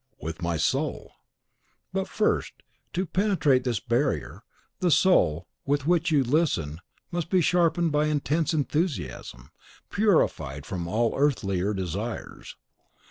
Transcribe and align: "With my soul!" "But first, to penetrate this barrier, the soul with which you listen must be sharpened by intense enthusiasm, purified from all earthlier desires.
"With 0.19 0.41
my 0.41 0.57
soul!" 0.57 1.11
"But 1.93 2.07
first, 2.07 2.53
to 2.93 3.05
penetrate 3.05 3.63
this 3.65 3.79
barrier, 3.79 4.41
the 4.79 4.89
soul 4.89 5.45
with 5.63 5.85
which 5.85 6.09
you 6.09 6.23
listen 6.23 6.81
must 7.11 7.29
be 7.29 7.39
sharpened 7.39 7.91
by 7.91 8.07
intense 8.07 8.51
enthusiasm, 8.51 9.51
purified 9.91 10.65
from 10.65 10.87
all 10.87 11.15
earthlier 11.15 11.75
desires. 11.75 12.55